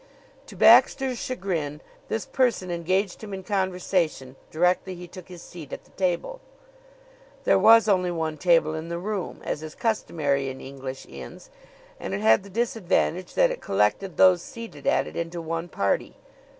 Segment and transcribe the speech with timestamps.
[0.47, 5.83] To Baxter's chagrin, this person engaged him in conversation directly he took his seat at
[5.83, 6.41] the table.
[7.43, 11.51] There was only one table in the room, as is customary in English inns,
[11.99, 16.15] and it had the disadvantage that it collected those seated at it into one party.